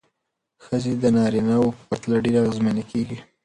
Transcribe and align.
ښځې 0.63 0.93
د 1.01 1.03
نارینه 1.15 1.55
وو 1.59 1.69
پرتله 1.87 2.17
ډېرې 2.25 2.39
اغېزمنې 2.41 2.83
کېږي. 2.91 3.17